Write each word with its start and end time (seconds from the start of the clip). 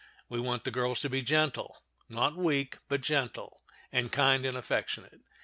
We 0.29 0.39
want 0.39 0.63
the 0.63 0.71
girls 0.71 0.99
to 1.01 1.11
be 1.11 1.21
gentle—not 1.21 2.35
weak, 2.35 2.79
but 2.89 3.01
gentle—and 3.01 4.11
kind 4.11 4.47
and 4.47 4.57
affectionate. 4.57 5.21